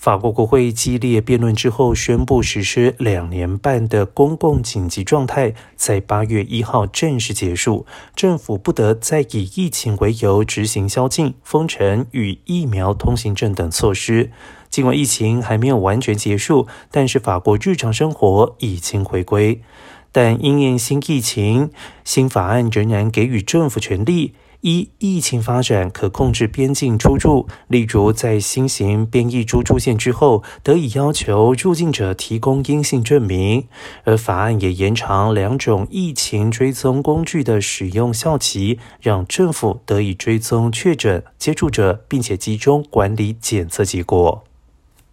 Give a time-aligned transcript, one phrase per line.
[0.00, 7.84] 法国国会激烈辩论之后，宣布实施两年半的公共紧急状态，在八月一号正式结束。
[8.16, 14.30] 政府不得再以疫情为由执行宵禁、封城与疫苗通行证等措施。
[14.70, 19.60] 尽管疫情还没有完全结束，但是法国日常生活已经回归。
[20.12, 21.70] 但因应新疫情，
[22.04, 24.32] 新法案仍然给予政府权力。
[24.62, 33.66] 一疫情发展可控制边境出入，例如在新型变异株出现之后，得以要求入境者提供阴性证明。
[34.04, 44.44] 而法案也延长两种疫情追踪工具的使用效期，让政府得以追踪确诊接触者，并且集中管理检测结果。